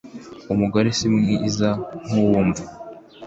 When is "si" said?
0.97-1.03